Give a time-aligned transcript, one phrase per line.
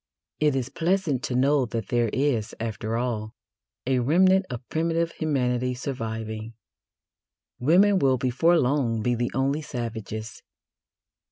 [0.39, 3.35] It is pleasant to know that there is, after all,
[3.85, 6.55] a remnant of primitive humanity surviving.
[7.59, 10.41] Women will before long be the only savages.